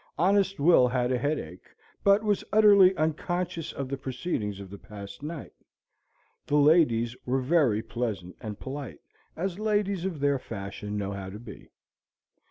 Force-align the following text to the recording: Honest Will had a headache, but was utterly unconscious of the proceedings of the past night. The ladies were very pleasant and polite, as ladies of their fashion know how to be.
Honest 0.17 0.59
Will 0.59 0.87
had 0.87 1.11
a 1.11 1.17
headache, 1.19 1.67
but 2.03 2.23
was 2.23 2.43
utterly 2.51 2.97
unconscious 2.97 3.71
of 3.71 3.87
the 3.87 3.99
proceedings 3.99 4.59
of 4.59 4.71
the 4.71 4.79
past 4.79 5.21
night. 5.21 5.53
The 6.47 6.55
ladies 6.55 7.15
were 7.23 7.37
very 7.39 7.83
pleasant 7.83 8.35
and 8.41 8.59
polite, 8.59 9.01
as 9.37 9.59
ladies 9.59 10.03
of 10.03 10.19
their 10.19 10.39
fashion 10.39 10.97
know 10.97 11.11
how 11.11 11.29
to 11.29 11.37
be. 11.37 11.69